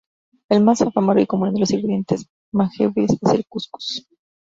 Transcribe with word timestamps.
El 0.49 0.63
más 0.63 0.81
afamado 0.81 1.19
y 1.19 1.27
común 1.27 1.53
de 1.53 1.59
los 1.59 1.69
ingredientes 1.69 2.25
magrebíes 2.51 3.19
es 3.21 3.29
el: 3.33 3.45
Cuscús. 3.47 4.07